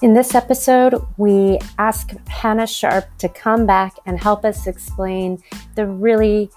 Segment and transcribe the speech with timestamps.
[0.00, 5.42] In this episode, we ask Hannah Sharpe to come back and help us explain
[5.74, 6.50] the really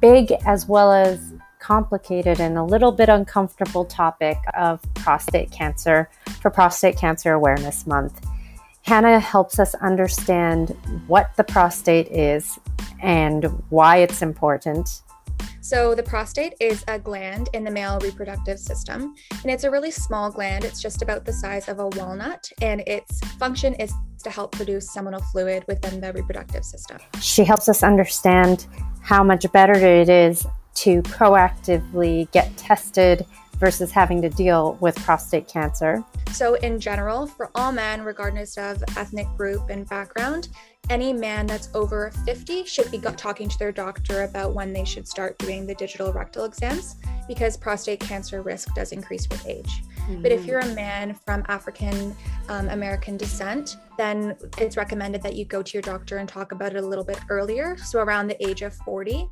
[0.00, 6.10] big as well as complicated and a little bit uncomfortable topic of prostate cancer
[6.40, 8.26] for Prostate Cancer Awareness Month.
[8.82, 10.70] Hannah helps us understand
[11.06, 12.58] what the prostate is
[13.00, 15.02] and why it's important.
[15.62, 19.90] So, the prostate is a gland in the male reproductive system, and it's a really
[19.90, 20.64] small gland.
[20.64, 23.92] It's just about the size of a walnut, and its function is
[24.24, 26.98] to help produce seminal fluid within the reproductive system.
[27.20, 28.66] She helps us understand
[29.02, 30.46] how much better it is
[30.76, 36.02] to proactively get tested versus having to deal with prostate cancer.
[36.32, 40.48] So, in general, for all men, regardless of ethnic group and background,
[40.90, 45.06] any man that's over 50 should be talking to their doctor about when they should
[45.06, 46.96] start doing the digital rectal exams
[47.28, 49.82] because prostate cancer risk does increase with age.
[50.00, 50.22] Mm-hmm.
[50.22, 52.14] But if you're a man from African
[52.48, 56.74] um, American descent, then it's recommended that you go to your doctor and talk about
[56.74, 59.30] it a little bit earlier, so around the age of 40.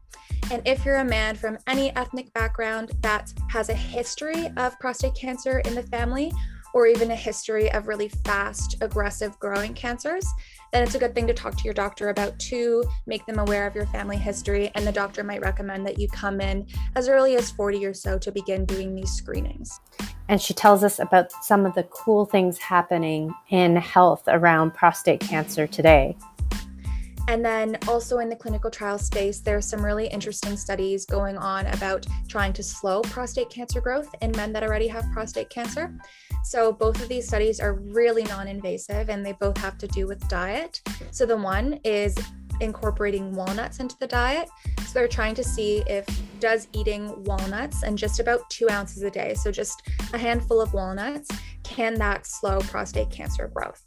[0.53, 5.17] And if you're a man from any ethnic background that has a history of prostate
[5.17, 6.33] cancer in the family,
[6.75, 10.27] or even a history of really fast, aggressive growing cancers,
[10.73, 13.67] then it's a good thing to talk to your doctor about to make them aware
[13.67, 14.71] of your family history.
[14.75, 18.19] And the doctor might recommend that you come in as early as 40 or so
[18.19, 19.81] to begin doing these screenings.
[20.29, 25.21] And she tells us about some of the cool things happening in health around prostate
[25.21, 26.17] cancer today.
[27.29, 31.67] And then also in the clinical trial space, there's some really interesting studies going on
[31.67, 35.95] about trying to slow prostate cancer growth in men that already have prostate cancer.
[36.43, 40.27] So both of these studies are really non-invasive and they both have to do with
[40.29, 40.81] diet.
[41.11, 42.17] So the one is
[42.61, 44.49] incorporating walnuts into the diet.
[44.87, 46.07] So they're trying to see if
[46.41, 49.83] does eating walnuts and just about two ounces a day, so just
[50.15, 51.29] a handful of walnuts,
[51.63, 53.85] can that slow prostate cancer growth?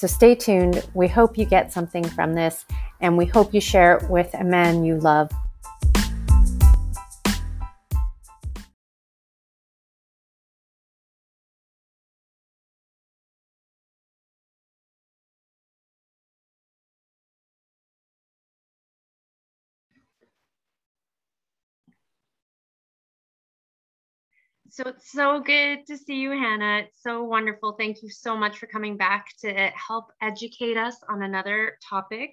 [0.00, 0.88] So stay tuned.
[0.94, 2.64] We hope you get something from this,
[3.02, 5.30] and we hope you share it with a man you love
[24.72, 26.84] So it's so good to see you, Hannah.
[26.84, 27.72] It's so wonderful.
[27.72, 32.30] Thank you so much for coming back to help educate us on another topic,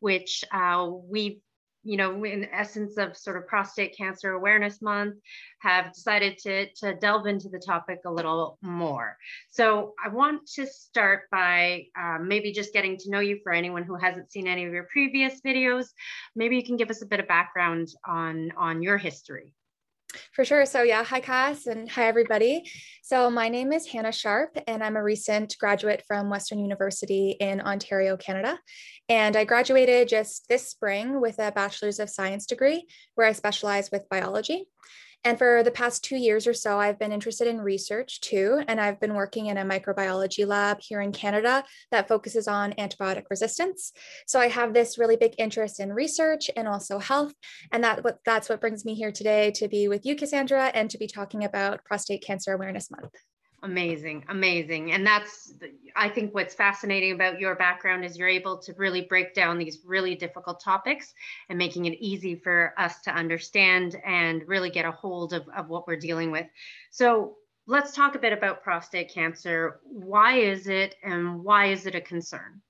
[0.00, 1.40] which uh, we,
[1.84, 5.14] you know, in essence of sort of prostate cancer awareness month,
[5.62, 9.16] have decided to, to delve into the topic a little more.
[9.50, 13.84] So I want to start by uh, maybe just getting to know you for anyone
[13.84, 15.86] who hasn't seen any of your previous videos.
[16.36, 19.54] Maybe you can give us a bit of background on, on your history.
[20.32, 20.64] For sure.
[20.64, 22.70] So, yeah, hi, Cass, and hi, everybody.
[23.02, 27.60] So, my name is Hannah Sharpe, and I'm a recent graduate from Western University in
[27.60, 28.58] Ontario, Canada.
[29.10, 32.86] And I graduated just this spring with a Bachelor's of Science degree
[33.16, 34.66] where I specialize with biology.
[35.24, 38.62] And for the past two years or so, I've been interested in research too.
[38.68, 43.24] And I've been working in a microbiology lab here in Canada that focuses on antibiotic
[43.30, 43.92] resistance.
[44.26, 47.34] So I have this really big interest in research and also health.
[47.72, 50.98] And that that's what brings me here today to be with you, Cassandra, and to
[50.98, 53.12] be talking about Prostate Cancer Awareness Month.
[53.64, 54.92] Amazing, amazing.
[54.92, 55.52] And that's,
[55.96, 59.80] I think, what's fascinating about your background is you're able to really break down these
[59.84, 61.12] really difficult topics
[61.48, 65.68] and making it easy for us to understand and really get a hold of, of
[65.68, 66.46] what we're dealing with.
[66.90, 67.36] So
[67.66, 69.80] let's talk a bit about prostate cancer.
[69.82, 72.62] Why is it and why is it a concern?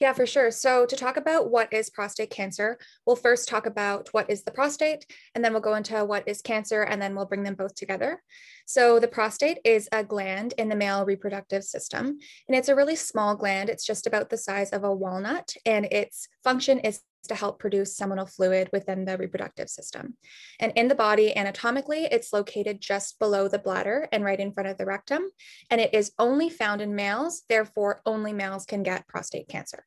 [0.00, 0.50] Yeah, for sure.
[0.50, 4.50] So, to talk about what is prostate cancer, we'll first talk about what is the
[4.50, 7.74] prostate, and then we'll go into what is cancer, and then we'll bring them both
[7.74, 8.22] together.
[8.66, 12.96] So, the prostate is a gland in the male reproductive system, and it's a really
[12.96, 13.68] small gland.
[13.68, 17.96] It's just about the size of a walnut, and its function is to help produce
[17.96, 20.16] seminal fluid within the reproductive system.
[20.60, 24.68] And in the body, anatomically, it's located just below the bladder and right in front
[24.68, 25.22] of the rectum.
[25.70, 29.84] And it is only found in males, therefore, only males can get prostate cancer.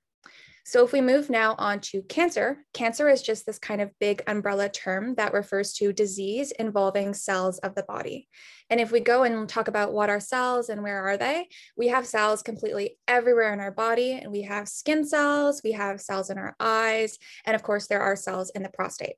[0.67, 4.21] So if we move now on to cancer, cancer is just this kind of big
[4.27, 8.27] umbrella term that refers to disease involving cells of the body.
[8.69, 11.47] And if we go and talk about what are cells and where are they,
[11.77, 14.19] we have cells completely everywhere in our body.
[14.21, 18.01] And we have skin cells, we have cells in our eyes, and of course, there
[18.01, 19.15] are cells in the prostate.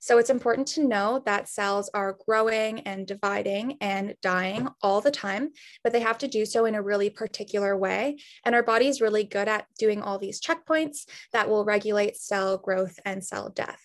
[0.00, 5.12] So it's important to know that cells are growing and dividing and dying all the
[5.12, 5.50] time,
[5.84, 8.18] but they have to do so in a really particular way.
[8.44, 12.58] And our body is really good at doing all these checkpoints that will regulate cell
[12.58, 13.80] growth and cell death.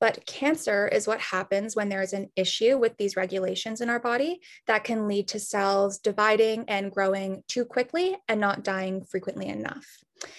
[0.00, 4.00] But cancer is what happens when there is an issue with these regulations in our
[4.00, 9.48] body that can lead to cells dividing and growing too quickly and not dying frequently
[9.48, 9.86] enough.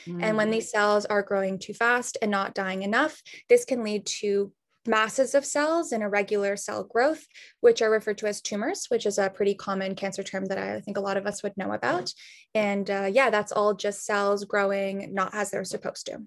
[0.08, 0.24] Mm.
[0.24, 0.52] And when mm.
[0.52, 4.52] these cells are growing too fast and not dying enough, this can lead to
[4.86, 7.26] masses of cells and irregular cell growth,
[7.60, 10.82] which are referred to as tumors, which is a pretty common cancer term that I
[10.82, 12.14] think a lot of us would know about.
[12.56, 16.20] And uh, yeah, that's all just cells growing not as they're supposed to.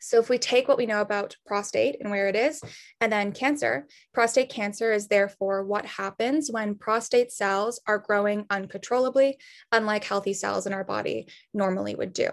[0.00, 2.60] So if we take what we know about prostate and where it is,
[3.00, 9.38] and then cancer, prostate cancer is therefore what happens when prostate cells are growing uncontrollably,
[9.70, 12.28] unlike healthy cells in our body normally would do.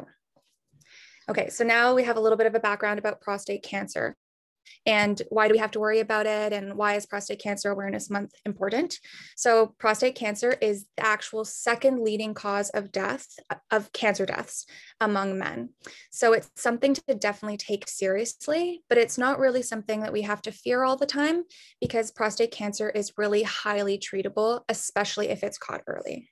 [1.29, 4.15] Okay, so now we have a little bit of a background about prostate cancer
[4.85, 6.53] and why do we have to worry about it?
[6.53, 8.99] And why is prostate cancer awareness month important?
[9.35, 13.27] So prostate cancer is the actual second leading cause of death
[13.71, 14.65] of cancer deaths
[14.99, 15.69] among men.
[16.11, 20.41] So it's something to definitely take seriously but it's not really something that we have
[20.43, 21.43] to fear all the time
[21.81, 26.29] because prostate cancer is really highly treatable especially if it's caught early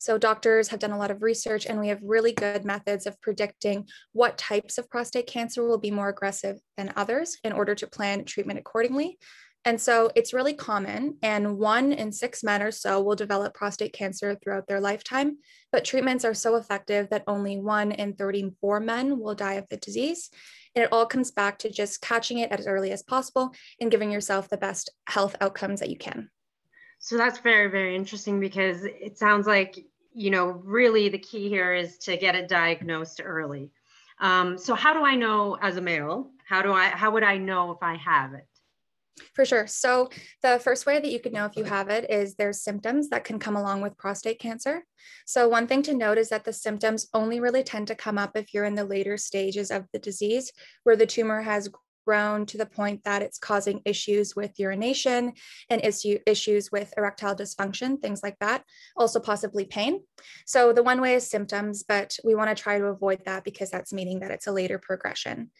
[0.00, 3.20] so doctors have done a lot of research and we have really good methods of
[3.20, 7.86] predicting what types of prostate cancer will be more aggressive than others in order to
[7.86, 9.18] plan treatment accordingly.
[9.66, 13.92] And so it's really common, and one in six men or so will develop prostate
[13.92, 15.36] cancer throughout their lifetime.
[15.70, 19.76] But treatments are so effective that only one in 34 men will die of the
[19.76, 20.30] disease.
[20.74, 24.10] And it all comes back to just catching it as early as possible and giving
[24.10, 26.30] yourself the best health outcomes that you can.
[26.98, 31.72] So that's very, very interesting because it sounds like, you know, really the key here
[31.72, 33.70] is to get it diagnosed early.
[34.20, 36.30] Um, so how do I know as a male?
[36.46, 38.46] How do I, how would I know if I have it?
[39.34, 39.66] For sure.
[39.66, 40.08] So,
[40.42, 43.24] the first way that you could know if you have it is there's symptoms that
[43.24, 44.84] can come along with prostate cancer.
[45.26, 48.36] So, one thing to note is that the symptoms only really tend to come up
[48.36, 50.52] if you're in the later stages of the disease
[50.84, 51.68] where the tumor has
[52.06, 55.32] grown to the point that it's causing issues with urination
[55.68, 58.64] and issue, issues with erectile dysfunction, things like that,
[58.96, 60.02] also possibly pain.
[60.46, 63.70] So the one way is symptoms, but we want to try to avoid that because
[63.70, 65.50] that's meaning that it's a later progression.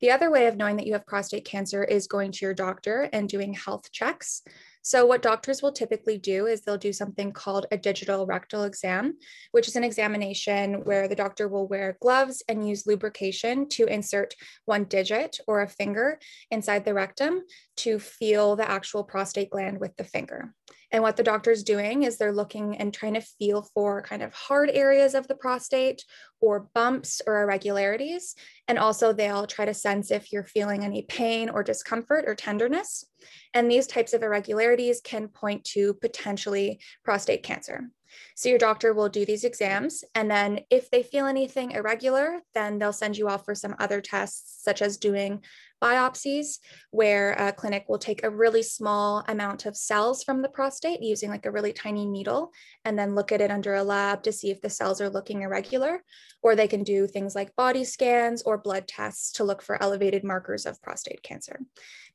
[0.00, 3.08] The other way of knowing that you have prostate cancer is going to your doctor
[3.12, 4.42] and doing health checks.
[4.88, 9.18] So, what doctors will typically do is they'll do something called a digital rectal exam,
[9.52, 14.32] which is an examination where the doctor will wear gloves and use lubrication to insert
[14.64, 16.18] one digit or a finger
[16.50, 17.42] inside the rectum
[17.78, 20.54] to feel the actual prostate gland with the finger.
[20.90, 24.32] And what the doctor's doing is they're looking and trying to feel for kind of
[24.32, 26.04] hard areas of the prostate
[26.40, 28.34] or bumps or irregularities.
[28.68, 33.04] And also, they'll try to sense if you're feeling any pain or discomfort or tenderness.
[33.52, 37.90] And these types of irregularities can point to potentially prostate cancer.
[38.34, 40.04] So your doctor will do these exams.
[40.14, 44.00] And then if they feel anything irregular, then they'll send you off for some other
[44.00, 45.42] tests, such as doing
[45.82, 46.58] biopsies,
[46.90, 51.30] where a clinic will take a really small amount of cells from the prostate using
[51.30, 52.52] like a really tiny needle
[52.84, 55.42] and then look at it under a lab to see if the cells are looking
[55.42, 56.02] irregular.
[56.42, 60.22] Or they can do things like body scans or blood tests to look for elevated
[60.22, 61.60] markers of prostate cancer.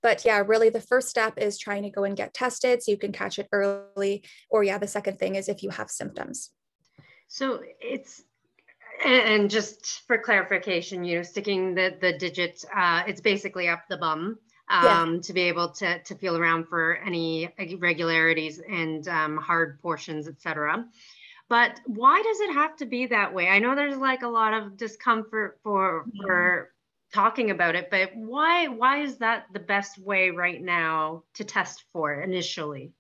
[0.02, 2.98] But yeah, really the first step is trying to go and get tested so you
[2.98, 4.24] can catch it early.
[4.50, 6.52] Or yeah, the second thing is if you have symptoms.
[7.28, 8.24] So it's
[9.04, 13.98] and just for clarification, you know, sticking the the digit, uh, it's basically up the
[13.98, 14.38] bum
[14.70, 15.22] um, yeah.
[15.22, 20.86] to be able to to feel around for any irregularities and um, hard portions, etc.
[21.50, 23.50] But why does it have to be that way?
[23.50, 26.26] I know there's like a lot of discomfort for mm-hmm.
[26.26, 26.74] for
[27.14, 31.84] talking about it, but why why is that the best way right now to test
[31.92, 32.94] for initially?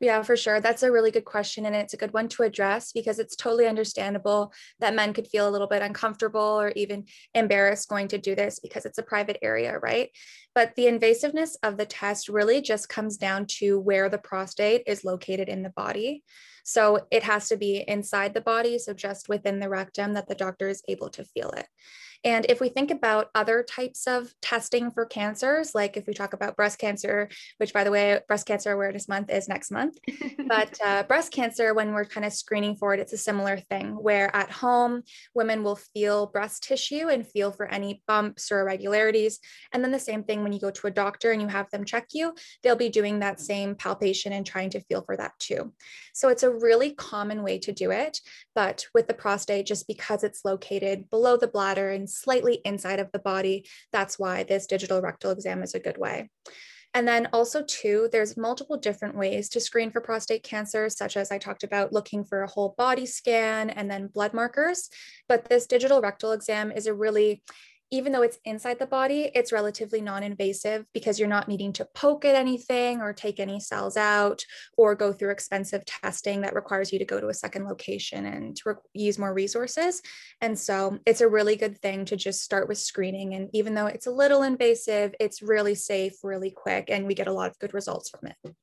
[0.00, 0.60] Yeah, for sure.
[0.60, 1.64] That's a really good question.
[1.66, 5.48] And it's a good one to address because it's totally understandable that men could feel
[5.48, 9.38] a little bit uncomfortable or even embarrassed going to do this because it's a private
[9.40, 10.10] area, right?
[10.54, 15.04] But the invasiveness of the test really just comes down to where the prostate is
[15.04, 16.22] located in the body.
[16.64, 20.34] So it has to be inside the body, so just within the rectum that the
[20.34, 21.66] doctor is able to feel it.
[22.24, 26.32] And if we think about other types of testing for cancers, like if we talk
[26.32, 27.28] about breast cancer,
[27.58, 29.98] which by the way, Breast Cancer Awareness Month is next month,
[30.48, 33.90] but uh, breast cancer, when we're kind of screening for it, it's a similar thing
[33.90, 35.02] where at home,
[35.34, 39.38] women will feel breast tissue and feel for any bumps or irregularities.
[39.72, 41.84] And then the same thing when you go to a doctor and you have them
[41.84, 45.72] check you, they'll be doing that same palpation and trying to feel for that too.
[46.14, 48.20] So it's a really common way to do it.
[48.54, 53.10] But with the prostate, just because it's located below the bladder and slightly inside of
[53.12, 53.66] the body.
[53.92, 56.30] That's why this digital rectal exam is a good way.
[56.94, 61.32] And then also too, there's multiple different ways to screen for prostate cancer, such as
[61.32, 64.88] I talked about looking for a whole body scan and then blood markers.
[65.28, 67.42] But this digital rectal exam is a really
[67.90, 71.84] even though it's inside the body, it's relatively non invasive because you're not needing to
[71.94, 74.44] poke at anything or take any cells out
[74.76, 78.56] or go through expensive testing that requires you to go to a second location and
[78.56, 80.02] to re- use more resources.
[80.40, 83.34] And so it's a really good thing to just start with screening.
[83.34, 87.28] And even though it's a little invasive, it's really safe, really quick, and we get
[87.28, 88.54] a lot of good results from it.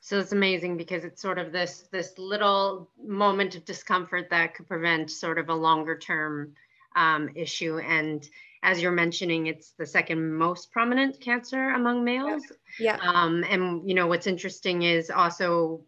[0.00, 4.68] So it's amazing because it's sort of this this little moment of discomfort that could
[4.68, 6.54] prevent sort of a longer term
[6.96, 7.78] um, issue.
[7.78, 8.28] And
[8.62, 12.42] as you're mentioning, it's the second most prominent cancer among males.
[12.78, 12.98] Yeah.
[13.00, 15.82] Um, and you know what's interesting is also,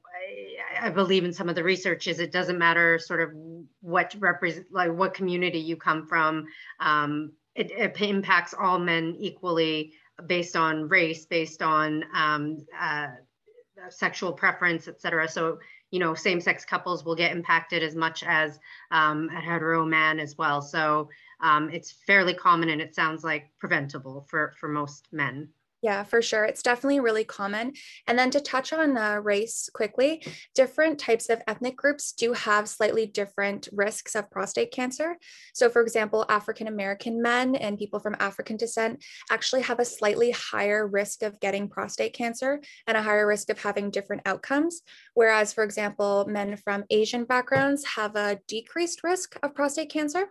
[0.79, 3.31] I, I, believe in some of the research is it doesn't matter sort of
[3.81, 6.47] what represent like what community you come from.
[6.79, 9.93] Um, it, it, impacts all men equally
[10.27, 13.09] based on race, based on um, uh,
[13.89, 15.29] sexual preference, et cetera.
[15.29, 15.59] So
[15.91, 18.59] you know, same-sex couples will get impacted as much as
[18.91, 20.63] um, a hetero man as well.
[20.63, 21.09] So
[21.41, 25.49] um, it's fairly common and it sounds like preventable for, for most men.
[25.83, 26.45] Yeah, for sure.
[26.45, 27.73] It's definitely really common.
[28.07, 30.23] And then to touch on uh, race quickly,
[30.55, 35.17] different types of ethnic groups do have slightly different risks of prostate cancer.
[35.55, 40.33] So, for example, African American men and people from African descent actually have a slightly
[40.33, 44.83] higher risk of getting prostate cancer and a higher risk of having different outcomes.
[45.15, 50.27] Whereas, for example, men from Asian backgrounds have a decreased risk of prostate cancer.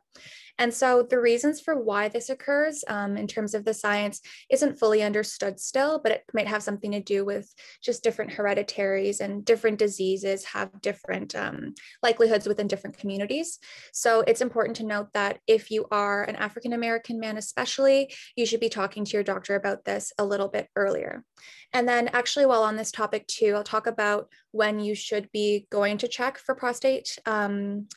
[0.59, 4.19] And so the reasons for why this occurs um, in terms of the science
[4.51, 7.51] isn't fully understood still, but it might have something to do with
[7.81, 11.73] just different hereditaries and different diseases have different um,
[12.03, 13.57] likelihoods within different communities.
[13.93, 18.45] So it's important to note that if you are an African American man, especially, you
[18.45, 21.23] should be talking to your doctor about this a little bit earlier.
[21.71, 25.67] And then, actually, while on this topic too, I'll talk about when you should be
[25.71, 27.17] going to check for prostate.
[27.25, 27.87] Um,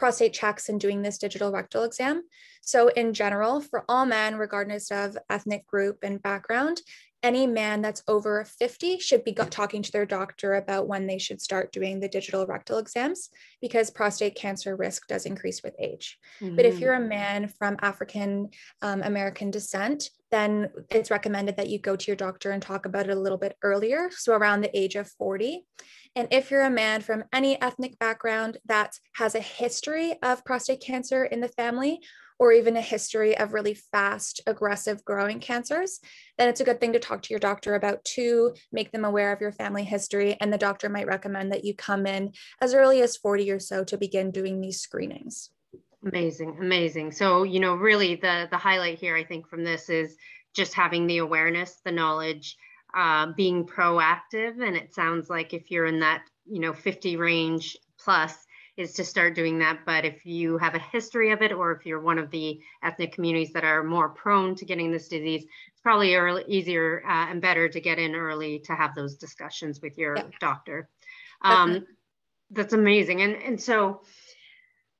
[0.00, 2.22] prostate checks and doing this digital rectal exam.
[2.62, 6.80] So, in general, for all men, regardless of ethnic group and background,
[7.22, 11.42] any man that's over 50 should be talking to their doctor about when they should
[11.42, 13.28] start doing the digital rectal exams
[13.60, 16.18] because prostate cancer risk does increase with age.
[16.40, 16.56] Mm-hmm.
[16.56, 17.08] But if you're a mm.
[17.08, 18.48] man from African
[18.80, 23.08] um, American descent, then it's recommended that you go to your doctor and talk about
[23.08, 25.66] it a little bit earlier, so around the age of 40.
[26.16, 30.82] And if you're a man from any ethnic background that has a history of prostate
[30.82, 32.00] cancer in the family,
[32.40, 36.00] or even a history of really fast, aggressive growing cancers,
[36.38, 39.30] then it's a good thing to talk to your doctor about to make them aware
[39.30, 40.38] of your family history.
[40.40, 42.32] And the doctor might recommend that you come in
[42.62, 45.50] as early as 40 or so to begin doing these screenings.
[46.04, 47.12] Amazing, amazing.
[47.12, 50.16] So, you know, really the the highlight here, I think, from this is
[50.54, 52.56] just having the awareness, the knowledge,
[52.94, 54.66] uh, being proactive.
[54.66, 58.46] And it sounds like if you're in that, you know, 50 range plus,
[58.80, 59.80] is to start doing that.
[59.84, 63.12] But if you have a history of it, or if you're one of the ethnic
[63.12, 67.40] communities that are more prone to getting this disease, it's probably early, easier uh, and
[67.42, 70.24] better to get in early to have those discussions with your yeah.
[70.40, 70.88] doctor.
[71.42, 71.86] Um,
[72.50, 73.22] that's amazing.
[73.22, 74.02] And and so,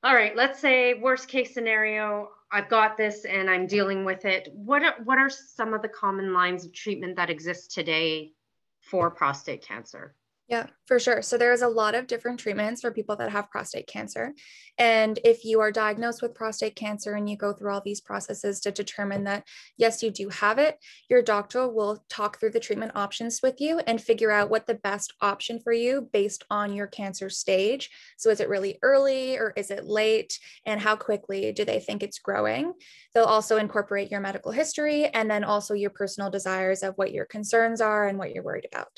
[0.03, 4.49] all right, let's say worst case scenario, I've got this and I'm dealing with it.
[4.53, 8.33] What are, what are some of the common lines of treatment that exist today
[8.81, 10.15] for prostate cancer?
[10.49, 11.23] Yeah, for sure.
[11.23, 14.35] So there's a lot of different treatments for people that have prostate cancer.
[14.77, 18.59] And if you are diagnosed with prostate cancer and you go through all these processes
[18.63, 20.79] to determine that, yes, you do have it,
[21.09, 24.75] your doctor will talk through the treatment options with you and figure out what the
[24.75, 27.89] best option for you based on your cancer stage.
[28.19, 30.41] So is it really early or is it late?
[30.67, 32.73] And how quickly do they think it's growing?
[33.15, 37.27] They'll also incorporate your medical history and then also your personal desires of what your
[37.27, 38.89] concerns are and what you're worried about.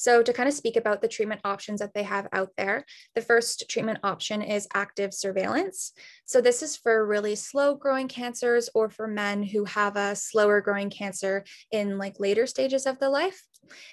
[0.00, 2.84] So, to kind of speak about the treatment options that they have out there,
[3.14, 5.92] the first treatment option is active surveillance.
[6.24, 10.60] So, this is for really slow growing cancers or for men who have a slower
[10.60, 13.40] growing cancer in like later stages of the life.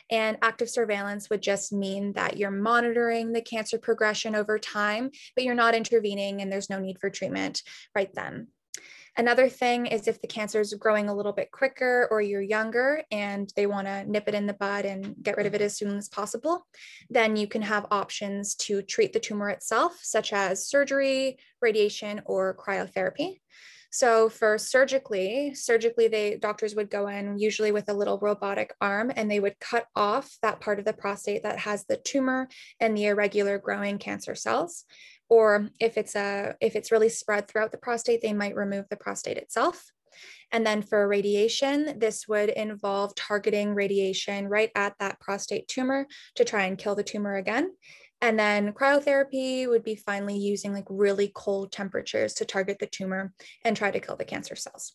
[0.09, 5.43] And active surveillance would just mean that you're monitoring the cancer progression over time, but
[5.43, 7.61] you're not intervening and there's no need for treatment
[7.93, 8.47] right then.
[9.17, 13.01] Another thing is if the cancer is growing a little bit quicker or you're younger
[13.09, 15.75] and they want to nip it in the bud and get rid of it as
[15.75, 16.67] soon as possible,
[17.09, 22.55] then you can have options to treat the tumor itself, such as surgery, radiation, or
[22.55, 23.39] cryotherapy.
[23.89, 29.11] So for surgically, surgically they doctors would go in usually with a little robotic arm
[29.15, 32.95] and they would cut off that part of the prostate that has the tumor and
[32.95, 34.83] the irregular growing cancer cells
[35.29, 38.95] or if it's a if it's really spread throughout the prostate they might remove the
[38.95, 39.91] prostate itself.
[40.51, 46.45] And then for radiation this would involve targeting radiation right at that prostate tumor to
[46.45, 47.71] try and kill the tumor again.
[48.21, 53.33] And then cryotherapy would be finally using like really cold temperatures to target the tumor
[53.63, 54.93] and try to kill the cancer cells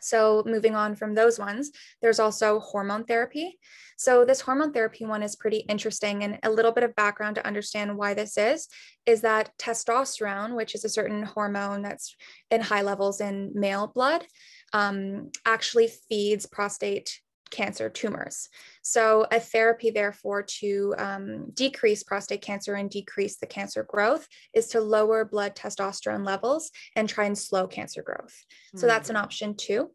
[0.00, 1.70] So, moving on from those ones,
[2.02, 3.58] there's also hormone therapy.
[3.96, 6.22] So, this hormone therapy one is pretty interesting.
[6.22, 8.68] And a little bit of background to understand why this is
[9.06, 12.16] is that testosterone, which is a certain hormone that's
[12.50, 14.26] in high levels in male blood,
[14.72, 18.48] um, actually feeds prostate cancer tumors.
[18.82, 24.68] So, a therapy, therefore, to um, decrease prostate cancer and decrease the cancer growth is
[24.68, 28.34] to lower blood testosterone levels and try and slow cancer growth.
[28.74, 28.80] Mm.
[28.80, 29.90] So, that's an option too.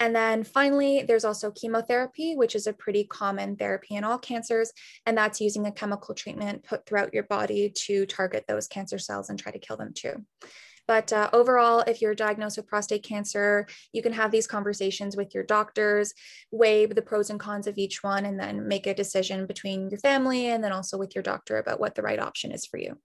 [0.00, 4.72] And then finally, there's also chemotherapy, which is a pretty common therapy in all cancers.
[5.06, 9.30] And that's using a chemical treatment put throughout your body to target those cancer cells
[9.30, 10.24] and try to kill them too.
[10.86, 15.34] But uh, overall, if you're diagnosed with prostate cancer, you can have these conversations with
[15.34, 16.12] your doctors,
[16.50, 20.00] weigh the pros and cons of each one, and then make a decision between your
[20.00, 22.98] family and then also with your doctor about what the right option is for you.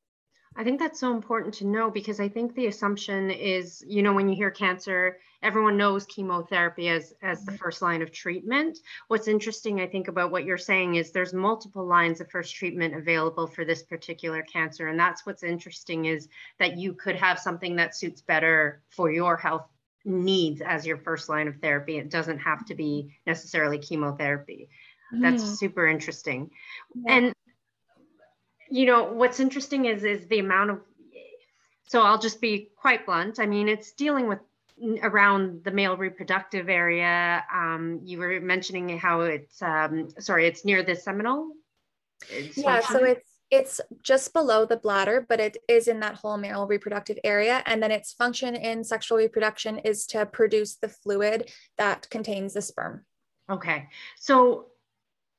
[0.60, 4.12] I think that's so important to know because I think the assumption is, you know,
[4.12, 8.78] when you hear cancer, everyone knows chemotherapy as as the first line of treatment.
[9.08, 12.94] What's interesting, I think, about what you're saying is there's multiple lines of first treatment
[12.94, 16.28] available for this particular cancer, and that's what's interesting is
[16.60, 19.70] that you could have something that suits better for your health
[20.04, 21.98] needs as your first line of therapy.
[22.00, 24.68] It doesn't have to be necessarily chemotherapy.
[25.12, 25.56] That's mm.
[25.56, 26.51] super interesting.
[26.94, 27.13] Yeah.
[27.13, 27.34] And
[28.70, 30.80] you know what's interesting is is the amount of
[31.88, 33.40] so i'll just be quite blunt.
[33.40, 34.40] I mean it's dealing with
[35.02, 37.44] around the male reproductive area.
[37.54, 41.52] Um, you were mentioning how it's um, sorry it's near the seminal
[42.30, 42.96] it's yeah function.
[42.96, 47.18] so it's it's just below the bladder but it is in that whole male reproductive
[47.24, 47.64] area.
[47.66, 52.62] And then its function in sexual reproduction is to produce the fluid that contains the
[52.62, 53.06] sperm.
[53.50, 53.88] Okay.
[54.18, 54.68] So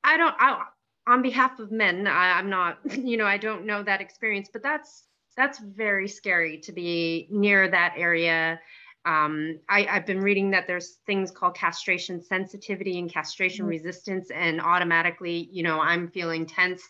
[0.03, 0.65] i don't I,
[1.07, 4.63] on behalf of men, I, I'm not, you know, I don't know that experience, but
[4.63, 8.59] that's that's very scary to be near that area.
[9.05, 13.69] Um, I, have been reading that there's things called castration sensitivity and castration mm-hmm.
[13.69, 16.83] resistance, and automatically, you know, I'm feeling tense.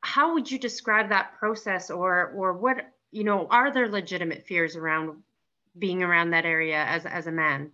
[0.00, 4.76] How would you describe that process, or or what, you know, are there legitimate fears
[4.76, 5.22] around
[5.76, 7.72] being around that area as as a man?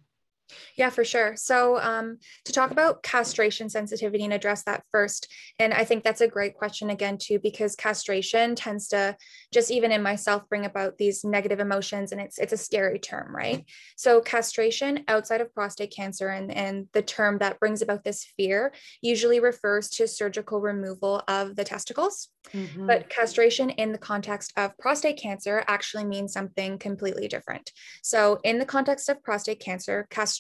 [0.77, 1.35] Yeah, for sure.
[1.37, 6.21] So, um, to talk about castration sensitivity and address that first, and I think that's
[6.21, 9.17] a great question again, too, because castration tends to
[9.53, 13.35] just even in myself bring about these negative emotions, and it's it's a scary term,
[13.35, 13.65] right?
[13.97, 18.73] So, castration outside of prostate cancer and and the term that brings about this fear
[19.03, 22.87] usually refers to surgical removal of the testicles, mm-hmm.
[22.87, 27.71] but castration in the context of prostate cancer actually means something completely different.
[28.03, 30.40] So, in the context of prostate cancer, castration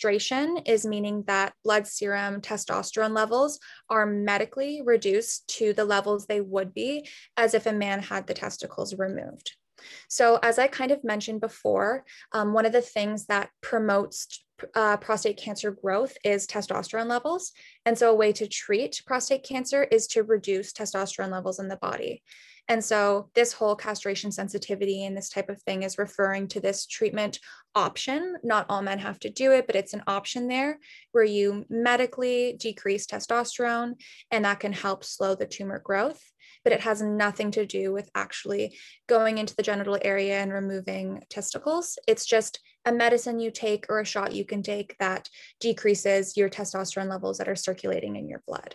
[0.66, 3.58] is meaning that blood serum testosterone levels
[3.88, 8.34] are medically reduced to the levels they would be as if a man had the
[8.34, 9.56] testicles removed.
[10.08, 14.98] So, as I kind of mentioned before, um, one of the things that promotes uh,
[14.98, 17.52] prostate cancer growth is testosterone levels.
[17.86, 21.76] And so, a way to treat prostate cancer is to reduce testosterone levels in the
[21.76, 22.22] body.
[22.68, 26.86] And so, this whole castration sensitivity and this type of thing is referring to this
[26.86, 27.40] treatment
[27.74, 28.36] option.
[28.42, 30.78] Not all men have to do it, but it's an option there
[31.12, 33.94] where you medically decrease testosterone,
[34.30, 36.22] and that can help slow the tumor growth.
[36.64, 41.22] But it has nothing to do with actually going into the genital area and removing
[41.30, 41.98] testicles.
[42.06, 45.28] It's just a medicine you take or a shot you can take that
[45.60, 48.74] decreases your testosterone levels that are circulating in your blood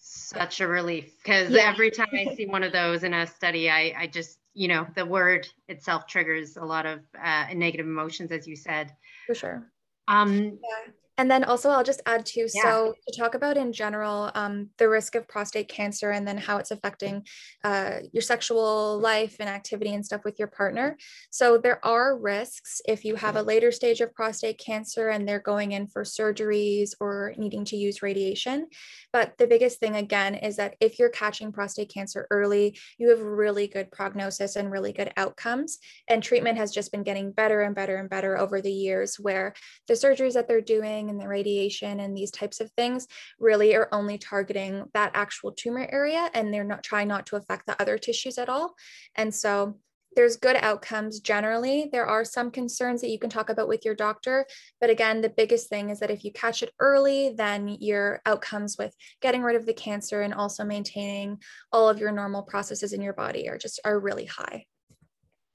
[0.00, 1.70] such a relief because yeah.
[1.70, 4.86] every time I see one of those in a study, I, I just, you know,
[4.96, 8.94] the word itself triggers a lot of uh, negative emotions, as you said.
[9.26, 9.70] For sure.
[10.08, 10.92] Um, yeah.
[11.20, 12.48] And then also, I'll just add too.
[12.54, 12.62] Yeah.
[12.62, 16.56] So, to talk about in general um, the risk of prostate cancer and then how
[16.56, 17.26] it's affecting
[17.62, 20.96] uh, your sexual life and activity and stuff with your partner.
[21.28, 25.40] So, there are risks if you have a later stage of prostate cancer and they're
[25.40, 28.68] going in for surgeries or needing to use radiation.
[29.12, 33.20] But the biggest thing, again, is that if you're catching prostate cancer early, you have
[33.20, 35.80] really good prognosis and really good outcomes.
[36.08, 39.52] And treatment has just been getting better and better and better over the years, where
[39.86, 43.06] the surgeries that they're doing and the radiation and these types of things
[43.38, 47.66] really are only targeting that actual tumor area and they're not trying not to affect
[47.66, 48.74] the other tissues at all.
[49.16, 49.76] And so
[50.16, 51.88] there's good outcomes generally.
[51.92, 54.46] There are some concerns that you can talk about with your doctor.
[54.80, 58.76] But again, the biggest thing is that if you catch it early, then your outcomes
[58.76, 61.38] with getting rid of the cancer and also maintaining
[61.72, 64.64] all of your normal processes in your body are just are really high.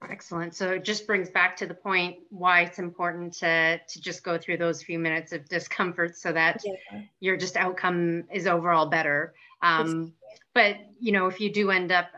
[0.08, 0.54] Excellent.
[0.54, 4.38] So it just brings back to the point why it's important to to just go
[4.38, 7.00] through those few minutes of discomfort so that yeah.
[7.20, 9.34] your just outcome is overall better.
[9.62, 10.12] Um,
[10.54, 12.08] but you know, if you do end up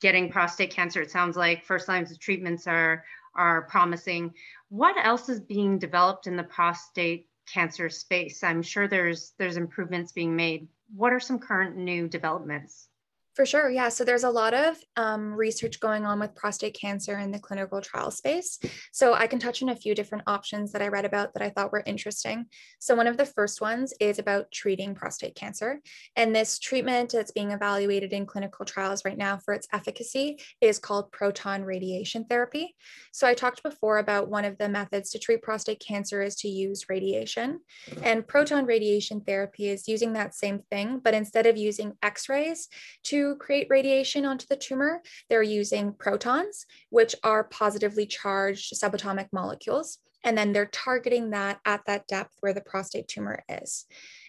[0.00, 4.34] getting prostate cancer, it sounds like first lines of treatments are are promising.
[4.68, 8.42] What else is being developed in the prostate cancer space?
[8.42, 10.68] I'm sure there's there's improvements being made.
[10.94, 12.88] What are some current new developments?
[13.34, 13.70] For sure.
[13.70, 13.88] Yeah.
[13.88, 17.80] So there's a lot of um, research going on with prostate cancer in the clinical
[17.80, 18.58] trial space.
[18.92, 21.48] So I can touch on a few different options that I read about that I
[21.48, 22.44] thought were interesting.
[22.78, 25.80] So one of the first ones is about treating prostate cancer.
[26.14, 30.78] And this treatment that's being evaluated in clinical trials right now for its efficacy is
[30.78, 32.74] called proton radiation therapy.
[33.12, 36.48] So I talked before about one of the methods to treat prostate cancer is to
[36.48, 37.60] use radiation.
[38.02, 42.68] And proton radiation therapy is using that same thing, but instead of using X rays
[43.04, 49.98] to create radiation onto the tumor, they're using protons, which are positively charged subatomic molecules.
[50.24, 53.86] And then they're targeting that at that depth where the prostate tumor is.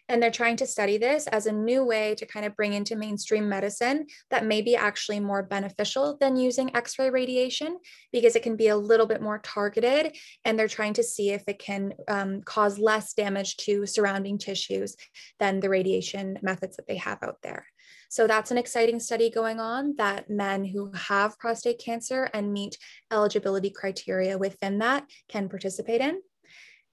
[0.10, 2.96] And they're trying to study this as a new way to kind of bring into
[2.96, 7.78] mainstream medicine that may be actually more beneficial than using X ray radiation
[8.12, 10.16] because it can be a little bit more targeted.
[10.44, 14.98] And they're trying to see if it can um, cause less damage to surrounding tissues
[15.40, 17.66] than the radiation methods that they have out there.
[18.14, 22.78] So that's an exciting study going on that men who have prostate cancer and meet
[23.12, 26.22] eligibility criteria within that can participate in.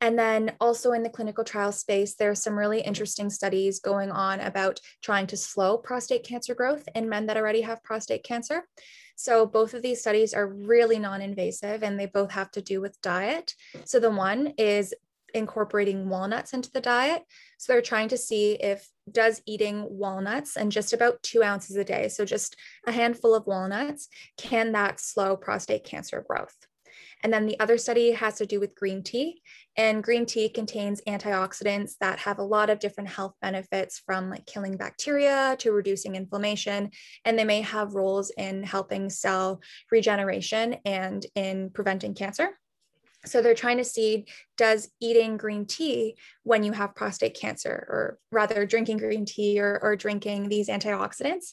[0.00, 4.10] And then also in the clinical trial space, there are some really interesting studies going
[4.10, 8.66] on about trying to slow prostate cancer growth in men that already have prostate cancer.
[9.14, 12.98] So both of these studies are really non-invasive and they both have to do with
[13.02, 13.54] diet.
[13.84, 14.94] So the one is
[15.34, 17.22] incorporating walnuts into the diet.
[17.58, 21.84] So they're trying to see if does eating walnuts and just about two ounces a
[21.84, 26.56] day, so just a handful of walnuts, can that slow prostate cancer growth?
[27.22, 29.42] And then the other study has to do with green tea.
[29.76, 34.46] And green tea contains antioxidants that have a lot of different health benefits from like
[34.46, 36.90] killing bacteria to reducing inflammation.
[37.24, 42.50] And they may have roles in helping cell regeneration and in preventing cancer.
[43.26, 48.18] So they're trying to see does eating green tea when you have prostate cancer, or
[48.32, 51.52] rather drinking green tea or, or drinking these antioxidants,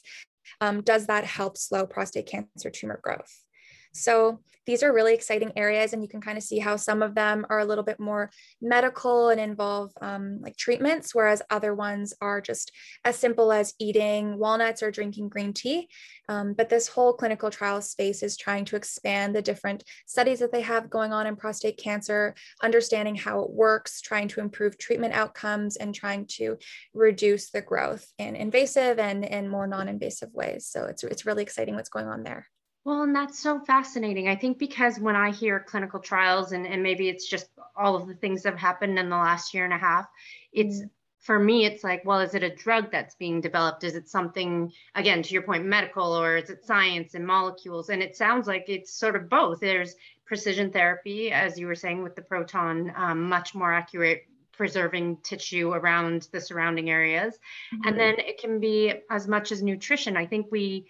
[0.60, 3.42] um, does that help slow prostate cancer tumor growth?
[3.92, 7.14] So these are really exciting areas, and you can kind of see how some of
[7.14, 12.12] them are a little bit more medical and involve um, like treatments, whereas other ones
[12.20, 12.70] are just
[13.02, 15.88] as simple as eating walnuts or drinking green tea.
[16.28, 20.52] Um, but this whole clinical trial space is trying to expand the different studies that
[20.52, 25.14] they have going on in prostate cancer, understanding how it works, trying to improve treatment
[25.14, 26.58] outcomes, and trying to
[26.92, 30.66] reduce the growth in invasive and in more non-invasive ways.
[30.66, 32.48] So it's, it's really exciting what's going on there.
[32.88, 34.28] Well, and that's so fascinating.
[34.28, 38.08] I think because when I hear clinical trials, and, and maybe it's just all of
[38.08, 40.06] the things that have happened in the last year and a half,
[40.54, 40.90] it's mm.
[41.18, 43.84] for me, it's like, well, is it a drug that's being developed?
[43.84, 47.90] Is it something, again, to your point, medical, or is it science and molecules?
[47.90, 49.60] And it sounds like it's sort of both.
[49.60, 54.22] There's precision therapy, as you were saying, with the proton, um, much more accurate
[54.52, 57.34] preserving tissue around the surrounding areas.
[57.34, 57.88] Mm-hmm.
[57.88, 60.16] And then it can be as much as nutrition.
[60.16, 60.86] I think we,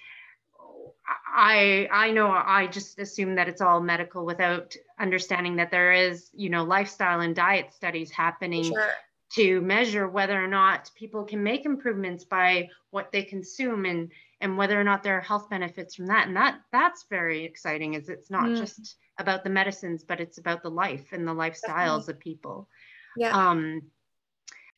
[1.35, 6.31] I I know I just assume that it's all medical without understanding that there is,
[6.35, 8.91] you know, lifestyle and diet studies happening sure.
[9.35, 14.11] to measure whether or not people can make improvements by what they consume and
[14.41, 16.27] and whether or not there are health benefits from that.
[16.27, 18.57] And that that's very exciting is it's not mm.
[18.57, 22.13] just about the medicines, but it's about the life and the lifestyles Definitely.
[22.13, 22.69] of people.
[23.17, 23.51] Yeah.
[23.51, 23.83] Um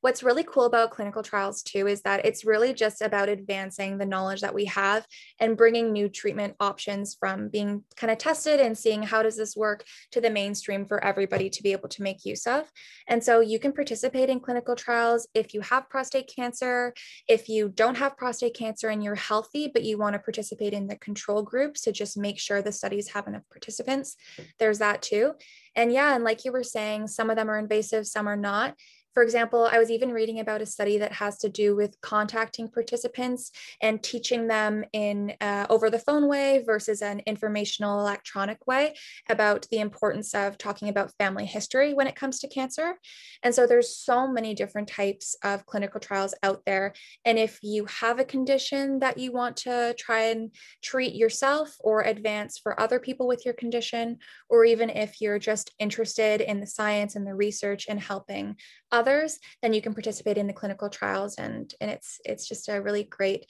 [0.01, 4.07] What's really cool about clinical trials, too, is that it's really just about advancing the
[4.07, 5.07] knowledge that we have
[5.39, 9.55] and bringing new treatment options from being kind of tested and seeing how does this
[9.57, 12.71] work to the mainstream for everybody to be able to make use of.
[13.09, 16.95] And so you can participate in clinical trials if you have prostate cancer,
[17.29, 20.87] if you don't have prostate cancer and you're healthy, but you want to participate in
[20.87, 24.17] the control groups to just make sure the studies have enough participants.
[24.59, 25.33] There's that too.
[25.77, 28.75] And yeah, and like you were saying, some of them are invasive, some are not.
[29.13, 32.69] For example, I was even reading about a study that has to do with contacting
[32.69, 33.51] participants
[33.83, 38.95] and teaching them in uh, over the phone way versus an informational electronic way
[39.29, 42.95] about the importance of talking about family history when it comes to cancer.
[43.43, 46.95] And so there's so many different types of clinical trials out there.
[47.25, 52.03] And if you have a condition that you want to try and treat yourself or
[52.03, 54.19] advance for other people with your condition,
[54.49, 58.57] or even if you're just interested in the science and the research and helping
[59.01, 61.37] others, then you can participate in the clinical trials.
[61.37, 63.47] And, and it's, it's just a really great,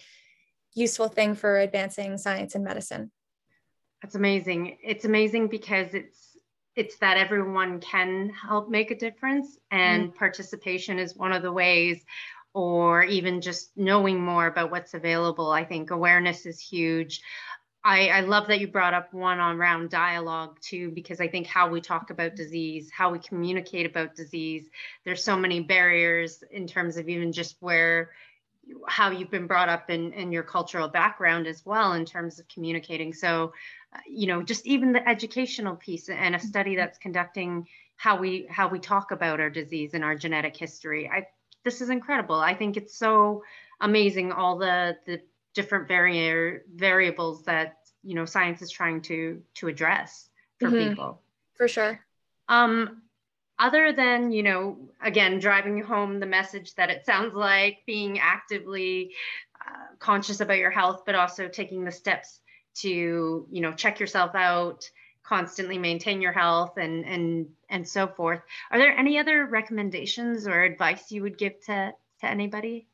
[0.74, 3.10] useful thing for advancing science and medicine.
[4.02, 4.78] That's amazing.
[4.82, 6.30] It's amazing because it's
[6.76, 10.18] it's that everyone can help make a difference and mm-hmm.
[10.18, 12.04] participation is one of the ways
[12.54, 17.22] or even just knowing more about what's available i think awareness is huge
[17.82, 21.46] I, I love that you brought up one on round dialogue too, because I think
[21.46, 24.68] how we talk about disease, how we communicate about disease,
[25.04, 28.10] there's so many barriers in terms of even just where
[28.86, 32.46] how you've been brought up in, in your cultural background as well in terms of
[32.48, 33.12] communicating.
[33.12, 33.52] So,
[33.94, 37.66] uh, you know, just even the educational piece and a study that's conducting
[37.96, 41.08] how we how we talk about our disease and our genetic history.
[41.08, 41.26] I
[41.64, 42.36] this is incredible.
[42.36, 43.42] I think it's so
[43.80, 45.20] amazing all the the
[45.54, 50.90] different vari- variables that you know science is trying to to address for mm-hmm.
[50.90, 51.20] people.
[51.56, 52.00] For sure.
[52.48, 53.02] Um
[53.58, 59.12] other than you know again driving home the message that it sounds like being actively
[59.60, 62.40] uh, conscious about your health but also taking the steps
[62.74, 64.88] to you know check yourself out
[65.22, 68.40] constantly maintain your health and and and so forth.
[68.70, 72.88] Are there any other recommendations or advice you would give to to anybody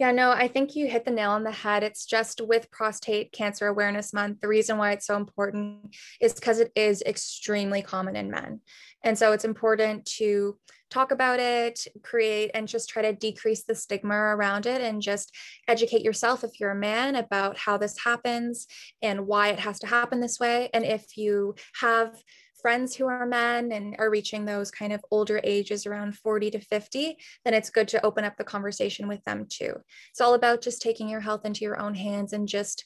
[0.00, 1.82] yeah, no, I think you hit the nail on the head.
[1.82, 6.58] It's just with Prostate Cancer Awareness Month, the reason why it's so important is because
[6.58, 8.62] it is extremely common in men.
[9.04, 10.56] And so it's important to
[10.88, 15.36] talk about it, create, and just try to decrease the stigma around it and just
[15.68, 18.66] educate yourself if you're a man about how this happens
[19.02, 20.70] and why it has to happen this way.
[20.72, 22.14] And if you have
[22.60, 26.60] friends who are men and are reaching those kind of older ages around 40 to
[26.60, 29.74] 50, then it's good to open up the conversation with them too.
[30.10, 32.84] It's all about just taking your health into your own hands and just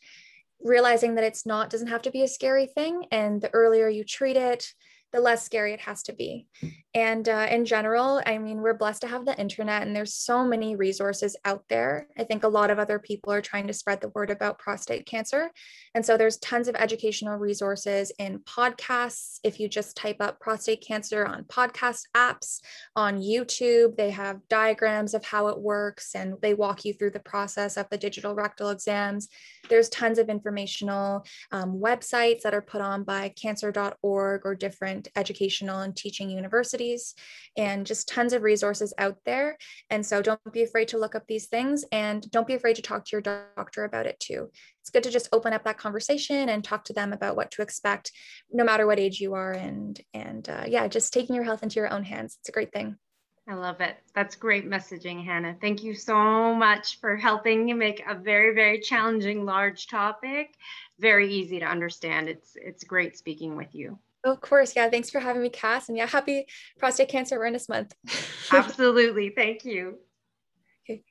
[0.60, 4.02] realizing that it's not doesn't have to be a scary thing and the earlier you
[4.02, 4.72] treat it
[5.14, 6.48] the less scary it has to be.
[6.92, 10.44] And uh, in general, I mean, we're blessed to have the internet and there's so
[10.44, 12.08] many resources out there.
[12.18, 15.06] I think a lot of other people are trying to spread the word about prostate
[15.06, 15.50] cancer.
[15.94, 19.38] And so there's tons of educational resources in podcasts.
[19.44, 22.60] If you just type up prostate cancer on podcast apps,
[22.96, 27.20] on YouTube, they have diagrams of how it works and they walk you through the
[27.20, 29.28] process of the digital rectal exams.
[29.68, 35.80] There's tons of informational um, websites that are put on by cancer.org or different educational
[35.80, 37.14] and teaching universities
[37.56, 39.56] and just tons of resources out there.
[39.90, 42.82] And so don't be afraid to look up these things and don't be afraid to
[42.82, 44.50] talk to your doctor about it too.
[44.80, 47.62] It's good to just open up that conversation and talk to them about what to
[47.62, 48.12] expect
[48.52, 51.76] no matter what age you are and and uh, yeah, just taking your health into
[51.76, 52.36] your own hands.
[52.40, 52.96] It's a great thing.
[53.46, 53.96] I love it.
[54.14, 55.54] That's great messaging, Hannah.
[55.60, 60.54] Thank you so much for helping make a very, very challenging, large topic
[60.98, 62.28] very easy to understand.
[62.28, 63.98] It's it's great speaking with you.
[64.24, 64.74] Of course.
[64.74, 64.88] Yeah.
[64.88, 65.88] Thanks for having me, Cass.
[65.88, 66.46] And yeah, happy
[66.78, 67.94] Prostate Cancer Awareness Month.
[68.52, 69.30] Absolutely.
[69.30, 69.98] Thank you.
[70.88, 71.02] Okay.